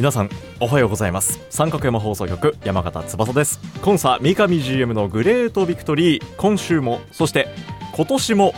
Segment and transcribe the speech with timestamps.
[0.00, 1.40] 皆さんおはようございます。
[1.50, 3.60] 三角山放送局山形翼です。
[3.82, 7.48] コンサ三上 GM のグレートビクトリー今週もそして
[7.92, 8.54] 今年も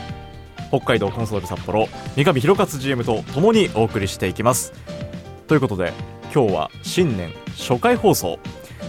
[0.69, 4.73] 北海道コンソール札幌三上博勝 GM とともにお送りしていきます。
[5.49, 5.93] ということで
[6.33, 8.39] 今日は新年初回放送。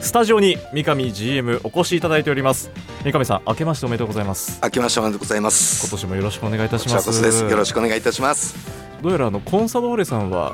[0.02, 2.70] スタジオに三上 GM お越しいただいております。
[3.04, 4.60] 三上さん明けましておめでとうございます。
[4.62, 5.88] 明けましておめでとうございます。
[5.88, 7.42] 今年もよろしくお願いいたします。
[7.50, 8.56] よろしくお願いいたします。
[9.02, 10.54] どうやらあのコンサドーレさんは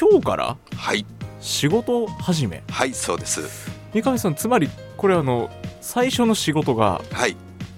[0.00, 1.04] 今日からはい。
[1.42, 2.62] 仕事始め？
[2.70, 3.70] はいそうです。
[3.92, 5.50] 三上さんつまりこれあの
[5.82, 7.36] 最初の仕事がはい。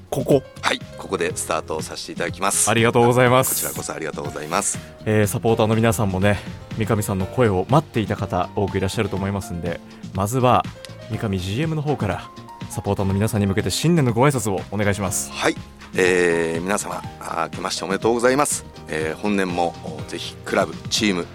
[0.09, 0.41] ここ？
[0.61, 2.71] はいここでスタートをさせていただきます。
[2.71, 4.79] ありがとうございまこすちらこそありがとうございます。
[5.05, 6.39] えーサポーターの皆さんもね
[6.79, 9.81] 三上さんの声を待っていた方多くいらっしゃると思いますんで
[10.15, 10.65] まずは
[11.11, 12.31] 三上 GM の方から
[12.71, 15.33] サポーターの皆さんに向けて新年のご挨拶をお願いします。
[15.33, 15.57] はい、
[15.97, 21.27] えー、皆様あけましておめでとうございます、えー、本年もおぜひクラブチーム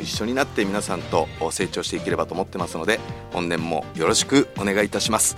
[0.00, 3.00] 一緒になって皆さんとお成長していければと思ってますので
[3.32, 5.36] 本年もよろしくお願いいたします。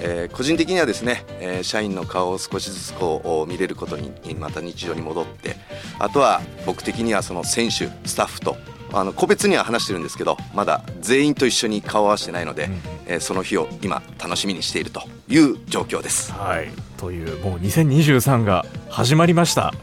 [0.00, 5.56] えー個人的にはですね、えー社員の顔を少しずつこうお見れることにまた日常に戻って
[5.98, 8.56] あとは僕的にはその選手スタッフと
[8.94, 12.72] あの個別には話してるんですけどまだ全員と一緒に顔を合わせてないので、うん
[13.06, 16.32] えーその日を今楽しみにしているという状況です。
[16.32, 16.70] はい。
[16.96, 19.74] というもう2023が始まりました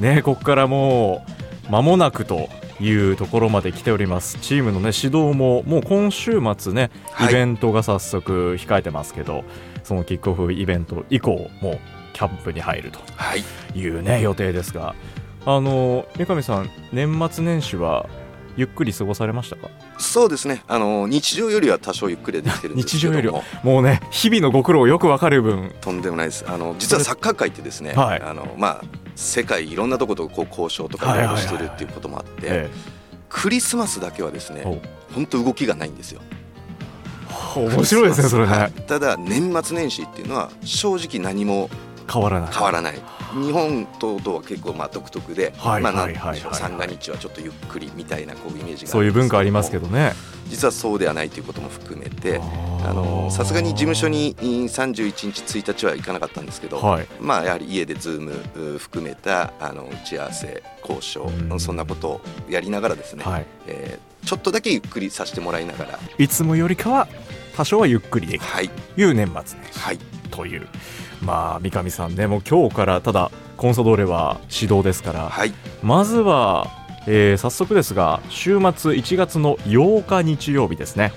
[0.00, 1.24] ねここからも
[1.68, 2.48] う間もなくと
[2.80, 4.38] いうところまで来ております。
[4.40, 7.30] チームのね指導ももう今週末ねはい。
[7.30, 9.44] イベントが早速控えてますけど、
[9.84, 11.78] そのキックオフイベント以降もう
[12.12, 13.44] キャンプに入るとはい。
[13.78, 14.94] いうね予定ですが
[15.46, 18.06] あの三上さん年末年始は
[18.56, 19.68] ゆっくり過ごされましたか？
[19.98, 20.62] そうですね。
[20.68, 23.42] あの日常よりは多少ゆっくりできてる日常よりは。
[23.62, 25.74] もうね日々のご苦労よくわかる分。
[25.80, 26.44] とんでもないです。
[26.46, 28.20] あの実はサッカー界ってですね、はい。
[28.20, 28.84] あのまあ、
[29.16, 32.70] 世界いろんなとことこう交渉とかいしてるっていうこともあって、え
[33.28, 34.64] クリスマスだけはですね
[35.14, 36.20] 本当動きがないんですよ。
[37.56, 38.72] 面白いですねそれね、はい。
[38.72, 41.70] ただ年末年始っていうのは正直何も
[42.10, 42.52] 変わらない。
[42.52, 42.94] 変わらない。
[43.34, 46.06] 日本ととは結構まあ独特で、三が
[46.86, 50.12] 日はちょっとゆっくりみたいなこうイメージがそういう文化ありますけどね。
[50.48, 52.38] 実はそうではないということも含めて
[52.84, 57.06] あのさすがに事務所にうん31日1日は行かなかったんですけど、はい。
[57.20, 61.60] まあやはり家でズームう含めたあの打ち合わせ交渉うん。
[61.60, 62.20] そんなことを
[62.50, 63.46] やりながらですね、はい。
[63.66, 65.98] えーちょっとだけゆっくりさせてもらいながら。
[66.16, 67.08] いつもよりかは
[67.56, 68.68] 多少はゆっくりできはい。
[68.68, 69.98] るという年末年始はい。
[70.30, 70.68] という
[71.22, 75.52] まあ三上さんねもう今日からただコンサドーレは指導ですからはい。
[75.82, 76.68] まずは、
[77.06, 81.12] えー早速ですが週末1月の8日日曜日ですね。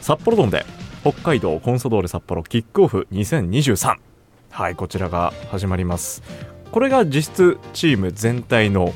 [0.00, 0.64] 札幌ドームで
[1.02, 3.96] 北海道コンサドーレ札幌キックオフ2023
[4.50, 6.22] はいこちらが始まります。
[6.70, 8.92] これが実質チーム全体の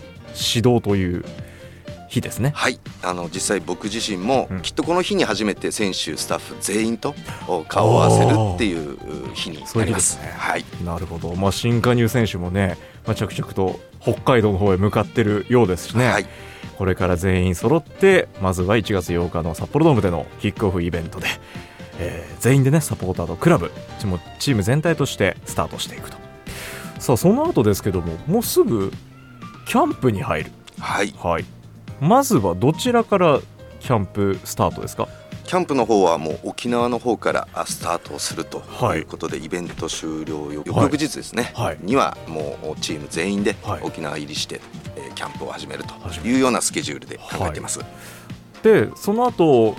[0.55, 1.25] 指導という
[2.13, 2.53] 日ですね。
[2.55, 2.79] はい。
[3.03, 4.61] あの実際僕自身もうん。
[4.63, 7.15] きっとこの日に初めて選手スタッフ全員と
[7.49, 10.19] お顔を合わせるっていう日になります。
[10.19, 10.33] ね。
[10.37, 10.65] はい。
[10.85, 16.27] なるほど、まあ、新加入選手もね、まあ、着々と北海道の方へ向かってるようですしね、はい。
[16.77, 21.29] これから全員揃ってまずは1月8日の札幌ドームでのキックオフイベントで、
[21.99, 26.17] えー全員でねサポーターとクラブチームチーム全体としてスタートしていくと。
[26.99, 28.93] さあその後ですけどももうすぐ
[29.67, 30.53] キャンプに入る。
[30.81, 31.15] はい。
[31.17, 31.45] はい
[32.03, 33.41] まずはどちらから
[33.79, 35.07] キャンプスタートですか？
[35.47, 38.99] キャンプの方はもう沖縄の方からあスタートをするとはい。
[38.99, 41.79] いうことで、イベント終了翌日ですね、はい。
[41.81, 43.83] にはもうチーム全員ではい。
[43.85, 44.61] 沖縄入りして、
[44.97, 45.95] えーキャンプを始めると
[46.27, 47.79] いうようなスケジュールで考えています。
[48.65, 49.77] でその後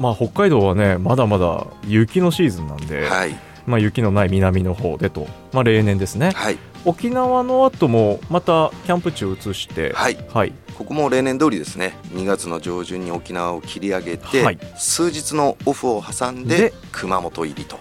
[0.00, 3.36] まあ北海道はねまだまだ雪のシーズンなんで、はい、
[3.66, 6.32] まあ、雪のない南の方でと、まあ、例年ですね。
[6.34, 10.52] はい、沖縄の後もまたキャンプ地を移してはい、はい。
[10.76, 11.96] ここも例年通りですね。
[12.14, 14.58] 2月の上旬に沖縄を切り上げて、はい。
[14.76, 17.78] 数日のオフを挟んでで熊本入りと。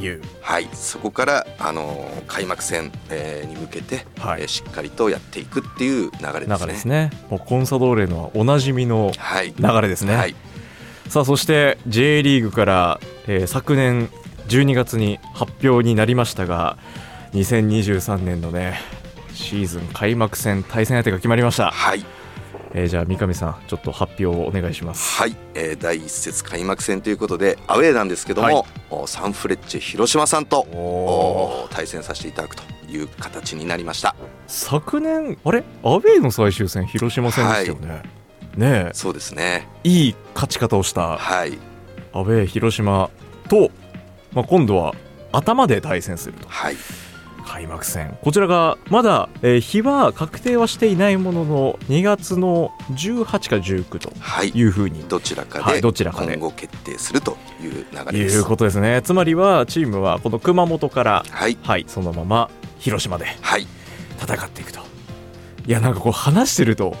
[0.00, 0.22] いう。
[0.40, 4.42] はい、そこから、あのー開幕戦、えーに向けて、はい。
[4.42, 6.56] えーしっかりとやっていくっていう流れですね。
[6.58, 7.10] 流れですね。
[7.28, 10.34] もうコンサドーレのおなじみのはい、流れですね、はい、
[11.08, 14.10] さあそして J リーグから、えー昨年
[14.50, 16.76] 12月に発表になりましたが
[17.34, 18.80] 2023年のね
[19.32, 22.04] シーズン開幕戦対戦相手が決まりました、はい、
[22.74, 25.18] えーじゃあ三上さんちょっと発表をお願いします。
[25.18, 28.64] はい、えー第一節開幕戦ということでアウェーなんですけども、はい。
[28.90, 34.16] おサンフレッチェ広島さんと対戦させていただくという形になりました。
[34.48, 35.62] 昨年あれ？
[35.84, 38.02] アウェーの最終戦広島戦でしたよね、
[38.56, 38.90] ねえ。
[38.94, 39.68] そうですね。
[39.84, 41.56] いい勝ち方をしたはい、
[42.12, 43.10] アウェー広島
[43.48, 43.70] と、
[44.32, 44.94] まあ、今度は
[45.32, 46.48] 頭で対戦すると。
[46.48, 46.76] はい、
[47.46, 48.16] 開幕戦。
[48.22, 54.48] こちらがまだ、えー日は確定はしていないものの2月の18か19とはい。
[54.50, 55.02] いうふうに。
[55.08, 56.34] どちらかはいでどちらかで。
[56.34, 58.36] 今後決定するという流れです。
[58.36, 59.02] いうことですね。
[59.02, 63.66] つまりはチームはこの熊本からはい、はいそのまま広島ではい、
[64.20, 64.80] 戦っていくと。
[65.66, 66.96] いやなんかこう話してると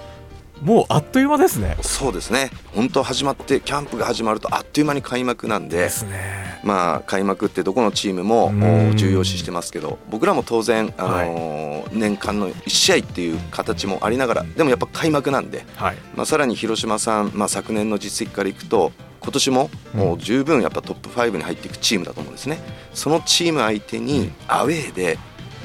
[0.62, 1.76] もうあっという間ですね。
[1.80, 2.50] そうですね。
[2.74, 5.78] 本当始まってキャンプが始まるとあっという間に開幕なんで。
[5.78, 8.52] ですねまあ、開幕ってどこのチームも
[8.96, 15.96] 重要視してますけど僕らも当然、あのー年間の1試合っていう形もありながらでもやっぱ開幕なんで、はい。
[16.14, 22.58] まあ、さらに広島さん、まあ、昨年の実績からいくと今年ももう十分やっぱトップ5に入っていくチームだと思うんですね。
[22.94, 25.18] そのチーム相手にアウェーで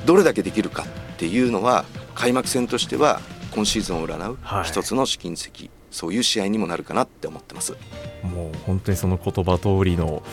[0.05, 3.21] どれだけできるかっていうのは開幕戦としては
[3.53, 4.63] 今シーズンを占うはい。
[4.65, 7.71] 一つの試金石、そういう試合にもなるかなって思ってます。
[8.23, 10.23] もう本当にその言葉通りの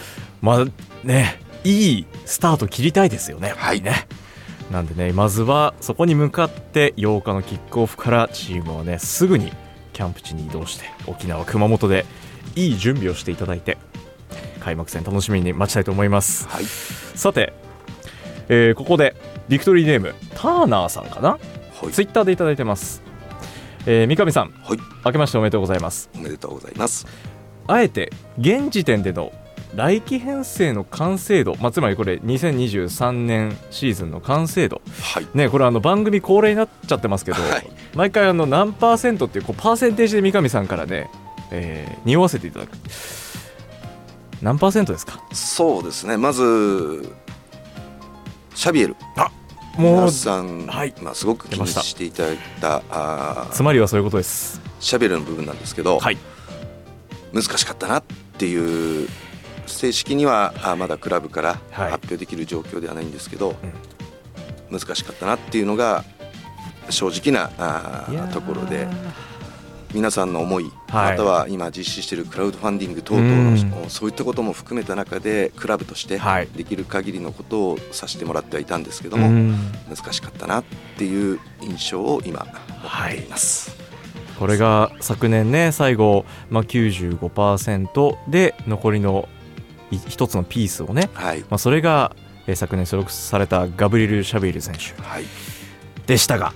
[0.40, 0.64] まあ
[1.04, 3.48] ねいいスタート切りたいですよね。
[3.48, 4.08] やっぱりね、
[4.72, 9.52] なんでねまずはそこに向かって8日のキックオフからチームはねすぐに
[9.92, 12.06] キャンプ地に移動して沖縄熊本で
[12.56, 13.78] いい準備をしていただいて
[14.58, 16.48] 開幕戦楽しみに待ちたいと思います。
[16.48, 17.52] はい、さて、
[18.48, 19.14] えーここで
[19.48, 21.30] ビクトリーネームターナーさんかな？
[21.30, 21.38] は
[21.88, 21.92] い。
[21.92, 23.01] ツイッターでいただいてます、
[23.86, 26.08] えー三上さんはい、明けましておめでとうございます。
[26.14, 27.06] おめでとうございます。
[27.66, 29.32] あえて現時点での
[29.74, 34.82] 来季編成の完成度、まあ、つまりこれ2023年シーズンの完成度。
[35.14, 35.26] はい。
[35.34, 37.70] ねこれあの番組恒例になっちゃってますけど、はい。
[37.94, 41.10] 毎回あの何パーセントっていうこうパーセンテージで三上さんからね、
[41.50, 42.70] えー匂わせていただく。
[44.42, 45.22] 何パーセントですか？
[45.32, 46.16] そうですね。
[46.16, 47.08] まず
[48.54, 48.94] シャビエル。
[48.94, 49.28] もう
[49.78, 50.94] 皆さん、はい。
[51.00, 54.60] まあ、すごく気にしていただいたあーつまりはそういうことです。
[54.80, 56.18] シャビエルの部分なんですけど、はい。
[57.32, 58.02] 難しかったなっ
[58.36, 59.08] ていう
[59.66, 61.90] 正式にはあまだクラブからはい。
[61.92, 63.56] 発表できる状況ではないんですけど、
[64.70, 66.04] 難しかったなっていうのが
[66.90, 68.86] 正直なあところで
[69.94, 71.10] 皆さんの思い、はい。
[71.12, 73.90] または今実施しているクラウドファンディング等々のうん。
[73.90, 76.48] そういったことも含めた中でクラブとしてはい。
[76.48, 79.56] できる限りのことをさせてもらってはいたんですけども、うん。
[79.88, 80.64] 難しかったなっ
[80.96, 82.50] ていう印象を今持
[83.08, 83.76] っています。
[84.38, 89.28] これが昨年ね最後、まあ、95%で残りの
[89.92, 92.16] い一つのピースをねはい、まあ、それが、
[92.48, 95.24] えー昨年所属されたガブリエル・シャベール選手はい、
[96.08, 96.52] でしたが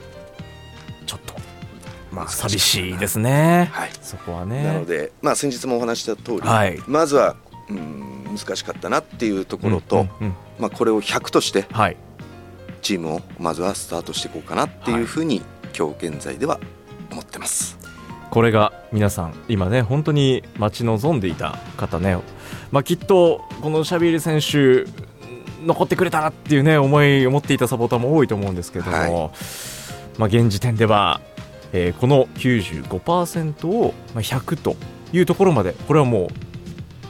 [2.17, 3.91] まあ、寂しいですね、はい。
[4.01, 4.65] そこはね。
[4.65, 6.83] なので、まあ、先日もお話しした通り、はい。
[6.87, 7.37] まずは、
[7.69, 10.35] うん、難しかったなっていうところと、うんうんうん。
[10.59, 11.97] まあ、これを100としてはい。
[12.81, 15.43] チームをまずはスタートしていこうかなっていうふうに、
[15.79, 16.58] 今日現在では
[17.13, 17.77] 思ってます。
[18.31, 22.19] これが皆さん今ね本当に待ち望んでいた方ね、
[22.70, 24.91] まあ、きっとこのシャビール選手
[25.65, 29.31] 残ってくれたらっていうね思いを持っていたサポーターも多いと思うんですけども、はい。
[30.19, 31.20] まあ、現時点では、
[31.73, 34.77] えーこの95%をまあ100と
[35.13, 36.29] いうところまでこれはもう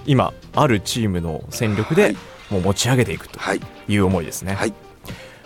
[0.06, 2.16] 今あるチームの戦力ではい。
[2.48, 4.54] もう持ち上げていくとはい、いう思いですね。
[4.54, 4.72] はい、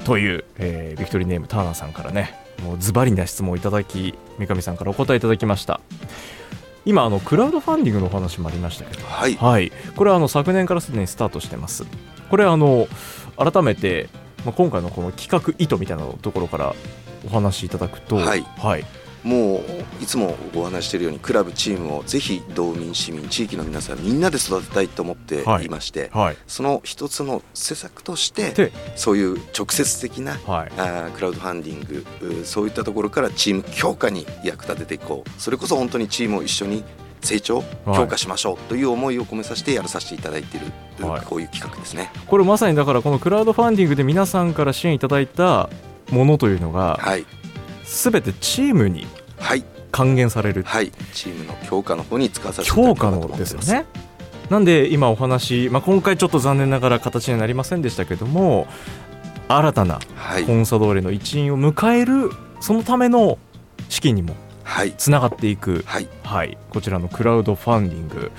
[0.05, 5.81] という、えービクトリーネームターナーさんからねもうズバリな質問をいただき三上さんからお答えいただきました。
[6.85, 9.73] 今あのクラウドファンディングのお話もありましたけどはい、はい。
[9.97, 11.85] これはあの昨年からすでにスタートしてます。
[12.29, 12.87] これあの
[13.37, 14.09] 改めて、
[14.45, 16.75] まあ、今回のこの企画意図みたいなところから
[17.27, 18.43] お話しいただくとはい。
[18.59, 18.85] はい、
[19.23, 19.62] もう
[20.03, 25.67] いつもお話ししているようにクラブチームをぜひ道民市民地域の皆さんみんなで育てたいと思ってはい。
[25.67, 26.37] いまして、はい。
[26.47, 30.73] その一つの施策としてでそういう直接的なはい。
[30.77, 35.41] あークラウドファンディングうそういったところからチーム強化に役立てていこう。
[35.41, 36.83] それこそ本当にチームを一緒に
[37.23, 37.67] 成長はい。
[37.97, 41.21] 強化しましょうという思いを込めさせてやらさせていただいている、はい。
[41.27, 42.11] こういう企画ですね。
[42.27, 45.69] これまさにだからこのクラウドファンディングで皆さんから支援いただいた
[46.11, 47.25] ものというのがはい、
[47.85, 49.07] 全てチームに
[49.38, 50.62] はい、還元される。
[50.64, 53.87] はい、チームの強化の方に使わさせて強化のですよね。
[54.50, 58.67] なんで今お話、まあ、今回ちょっと残念ながら形になりませんでしたけども
[59.47, 60.45] 新たなはい。
[60.45, 63.38] コンサドーレの一員を迎えるそのための
[63.88, 64.93] 資金にもはい。
[64.97, 66.09] つながっていく、はい。
[66.23, 68.33] はい、こちらのクラウドファンディング、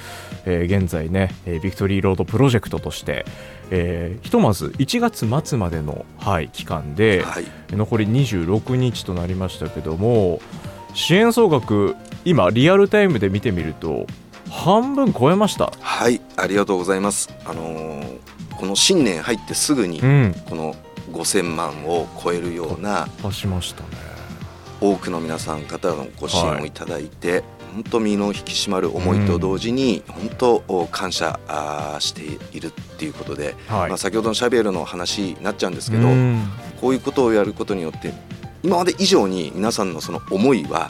[0.46, 3.26] えー現在ね、えービクトリーロードプロジェクトとして、
[3.72, 7.46] えーひとまず1月末までの、はい、期間で、はい。
[7.72, 10.42] 残り26日となりましたけども
[10.94, 14.06] 支援総額今リアルタイムで見てみると
[14.50, 15.72] 半分超えました。
[15.80, 17.34] はいありがとうございます。
[17.46, 18.20] あのー
[18.58, 20.36] この新年入ってすぐにうん。
[20.48, 20.76] この
[21.14, 23.90] 5000万を超えるような出しましたね。
[24.80, 31.40] 多くの皆さん方のご支援をいただいて、本当身の引き締まる思いと同時に、本当感謝
[32.00, 32.22] して
[32.56, 36.44] いるっていうことで、はい、まあ、先ほどのシャベルの話になっちゃうんですけど、うん。
[36.82, 38.12] こういうことをやることによって
[38.64, 40.90] 今まで以上に皆さんのその思いは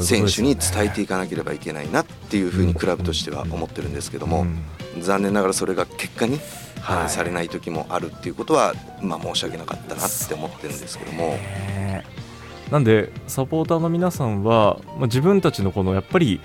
[0.00, 4.46] 選手に伝えていかなければいけないなっていうふうにクラブとしては思ってるんですけども、
[4.96, 5.02] うん。
[5.02, 6.40] 残念ながらそれが結果に
[6.80, 7.06] 反はい。
[7.06, 11.38] 映されない時もあるっていうことは、まあ、申し訳なかったなって思ってるんですけども。
[12.68, 16.40] ねなんでサポーターの皆さんは、まあ、自分たちのこのやっぱり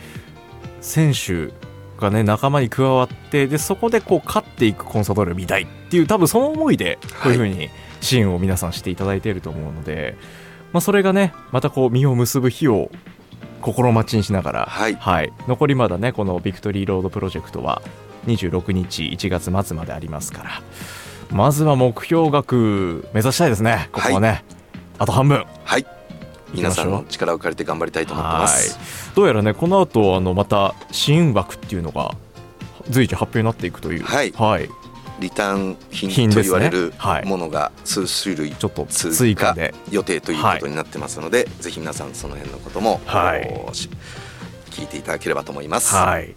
[0.82, 1.54] 選手
[2.00, 7.70] がね仲間に加わってでそこでこう勝っていくコンサドーレを見たいっていう多分その思いでこういうふうに
[8.02, 10.18] 支援を皆さんしていただいていると思うので、
[10.72, 12.92] まあ、それがねまたこう実を結ぶ日を
[13.62, 14.90] 心待ちにしながら、は
[15.24, 15.32] い。
[15.48, 17.82] 残りまだねこのビクトリーロードプロジェクトは
[18.26, 20.62] 26日1月末までありますから
[21.32, 23.90] まずは目標額目指したいですね。
[23.94, 24.44] ここはね、
[25.00, 25.46] あと半分。
[25.64, 25.93] はい
[26.54, 28.78] 皆さんの力を借りて頑張りたいと思ってます。
[28.78, 29.16] はい。
[29.16, 32.16] どうやらねこの後あのまた新枠っていうのが
[32.90, 34.04] 随時発表になっていくという。
[34.04, 34.32] はい。
[34.32, 34.70] はい、
[35.20, 37.26] リターン品と言われるはい。
[37.26, 43.42] ものが数種類ちょっと追加で予定ということになってますので、ぜひ皆さんその辺のことも、はい。
[44.70, 45.96] 聞いていただければと思います。
[45.96, 46.36] はい。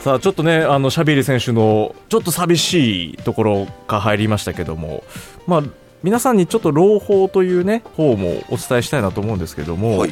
[0.00, 5.04] さあちょっとねあのシャビリ選手のちょっと寂しいところが入りましたけども
[5.46, 5.62] まあ
[6.02, 10.10] 皆さんにちょっと朗報というね方もお伝えしたいなと思うんですけども、はい。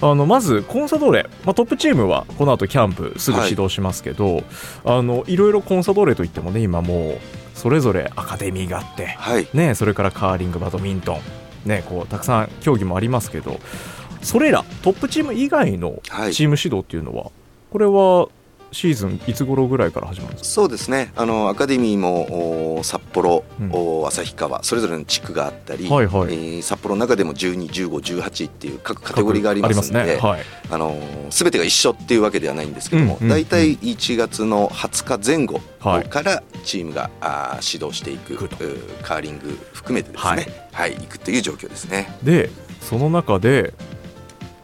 [0.00, 4.42] あのまずコンサドーレ、まあ、トップチームはこの後キャンプすぐ始動しますけど、
[4.84, 7.18] あのいろいろコンサドーレといってもね今もう
[7.54, 9.48] それぞれアカデミーがあって、はい。
[9.54, 11.18] ね、それからカーリングバドミント
[11.66, 13.58] ン、ね、こうたくさん競技もありますけど
[14.22, 16.34] それらトップチーム以外のはい。
[16.34, 17.30] チーム指導っていうのは、
[17.72, 18.28] これは
[18.72, 21.12] シーズンいつ頃ぐらいから始まるんですそうですね。
[21.16, 23.70] あのアカデミーもお札幌、うん。
[23.72, 26.32] お旭川それぞれの地区があったり、はいはい。
[26.32, 30.20] えー札幌の中でも121518っていう各カテゴリーがありますのでね。
[30.20, 36.08] はい、あの全てが一緒っていうわけではないんですけども、うんうん大体1月の20日前後はい。
[36.08, 38.36] からチームが、あー始動していく、
[39.02, 42.16] カーリング含めてですね、はい行くという状況ですね。
[42.22, 43.74] でその中で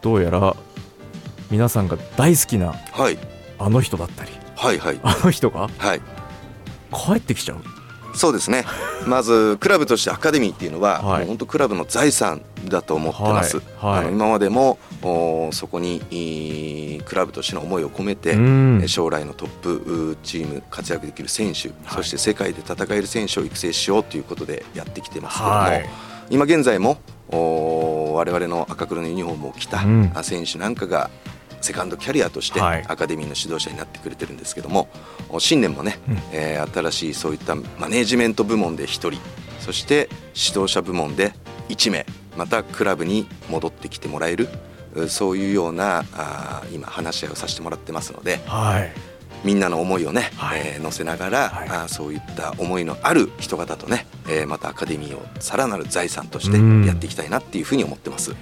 [0.01, 0.55] どうやら
[1.51, 3.17] 皆さんが大好きなはい
[3.59, 4.31] あの人だったり。
[4.55, 4.99] はいはい。
[5.03, 5.69] あの人が？
[5.77, 6.01] はい。
[6.91, 7.57] 帰ってきちゃう。
[8.17, 8.63] そうですね。
[9.05, 11.19] まずクラブとしてアカデミーっていうのは、はい。
[11.19, 13.65] もう本当クラブの財産だと思ってます、はい。
[13.77, 13.99] はい。
[13.99, 21.77] あの今までもおそこにクラブとしての思いを込めて、将来のトップチーム活躍できる選手、はい。
[21.89, 25.89] そして世界で戦える選手を育成しようということでやってきてますけども、はい。
[26.29, 26.97] 今現在も
[27.27, 29.83] お我々の赤黒のユニフォームを着た、
[30.23, 31.09] 選手なんかが
[31.65, 32.85] セカンドキャリアとしてはい。
[32.87, 34.87] アカデミーの指導者になってくれてるんですけども、
[35.29, 36.17] お新年もね、うん。
[36.31, 39.13] えー新しいそういったマネージメント部門で1人
[39.59, 41.33] そして指導者部門で
[41.69, 42.05] 1名
[42.37, 44.47] またクラブに戻ってきてもらえる
[44.93, 48.91] うそういうようなあー今話し合いをさせてもらってますのではい。
[49.43, 50.61] みんなの思いをね、はい。
[50.63, 51.69] えー乗せながら、はい。
[51.69, 56.85] あーそういった思いのある人方とね、えーまたアカデミーをさらなる財産としてうん。
[56.85, 58.35] やっていきたいなっていうふうに思ってます。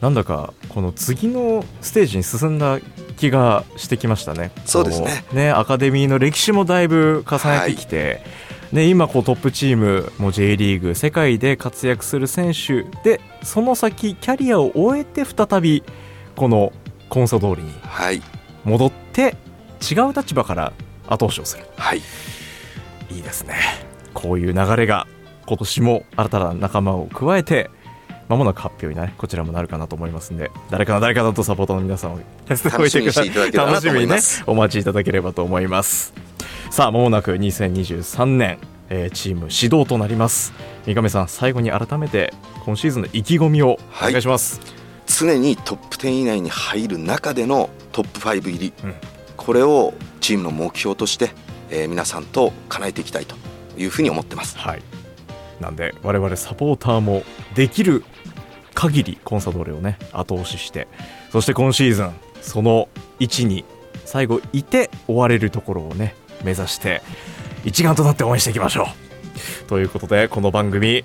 [0.00, 2.80] なんだかこの次のステージに進んだ
[3.18, 4.50] 気がしてきましたね。
[4.64, 5.24] そうですね。
[5.32, 8.22] ねアカデミーの歴史もだいぶ重ねてきて、
[8.72, 15.82] ね、今こうトップチームも J リーグ世界で活躍する選手でその先キャリアを終えて再び
[16.34, 16.72] この
[17.10, 18.22] コンサドーレにはい、
[18.64, 19.36] 戻って
[19.82, 20.72] 違う立場から
[21.08, 21.64] 後押しをする。
[21.76, 21.98] はい、
[23.10, 23.56] いいですね。
[24.14, 25.06] こういう流れが
[25.46, 27.70] 今年も新たな仲間を加えて
[28.30, 34.18] まもなく発表にねこちらもなるかなと思いますんで誰かな誰かなとサポーターの皆さんを楽しみにしていただければ楽しみにね。
[34.46, 36.14] お待ちいただければと思います。
[36.70, 38.58] さあまもなく2023年、
[38.88, 40.52] えーチーム始動となります。
[40.86, 42.32] 三上さん最後に改めて
[42.64, 44.60] 今シーズンの意気込みをお願いします、
[45.08, 48.94] 常にトップ10以内に入る中でのトップ5入り、うん。
[49.36, 51.30] これをチームの目標として、
[51.70, 53.34] えー皆さんと叶えていきたいと
[53.76, 54.56] いうふうに思ってます。
[54.56, 54.82] はい。
[55.60, 57.22] なんで我々サポーターも
[57.54, 58.04] できる
[58.80, 60.88] 限りコンサドーレをね後押しして
[61.30, 63.66] そして今シーズンその位置に
[64.06, 67.02] 最後いて終われるところをね目指して
[67.66, 68.84] 一丸となって応援していきましょ
[69.64, 69.66] う。
[69.68, 71.04] ということでこの番組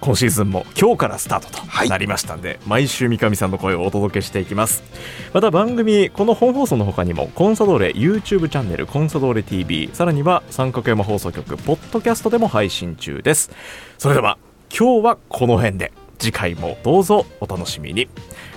[0.00, 4.84] 今シーズンも今日からスタートとなりましたんで、はい、毎週三上さんの声をお届けしていきます。
[5.32, 13.50] また番組この本放送の他にもコンサドーレ YouTube チャンネルコンサドーレ TV さらには三角山放送局ポッドキャストでも配信中です。
[13.98, 14.38] それでは
[14.70, 18.08] 今日はこの辺で次回もどうぞお楽しみに。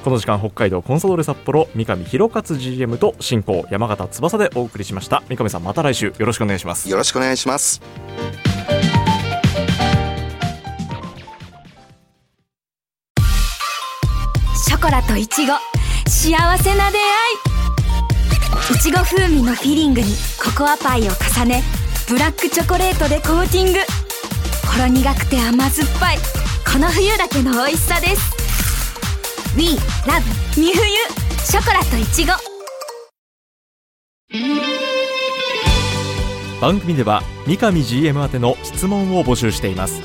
[0.04, 5.24] この時間北海道コンサドーレ札幌三上弘勝 GM と進行山形翼でお送りしました。
[5.30, 6.14] 三上さんまた来週。
[6.18, 6.90] よろしくお願いします。
[6.90, 7.82] よろしくお願いします。
[14.66, 15.54] ショコラとイチゴ。
[16.08, 17.02] 幸せな出会
[18.74, 18.76] い。
[18.76, 20.08] いちご風味のフィリングに
[20.44, 21.64] ココアパイを重ね
[22.08, 23.80] ブラックチョコレートでコーティング。
[24.68, 26.18] ほろ苦くて甘酸っぱい
[26.72, 29.58] この冬だけの美味しさです。
[29.58, 29.70] We
[30.06, 30.22] love
[30.54, 30.74] 三冬
[31.44, 32.34] ショコラといちご。
[36.62, 40.00] 番組では三上 GM 宛ての質問を募集しています。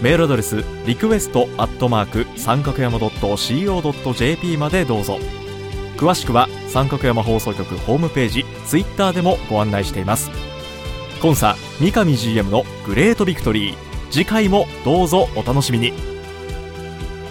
[0.00, 5.18] メールアドレスリクエストアットマーク三角山 .co.jp までどうぞ。
[5.96, 10.30] 詳しくは三角山放送局ホームページツイッターでもご案内しています。
[11.20, 13.87] コンサ三上 GM のグレートビクトリー。
[14.10, 15.92] 次回もどうぞお楽しみに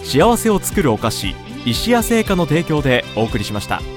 [0.03, 3.96] 幸せを作るお菓子石屋製菓の提供でお送りしました。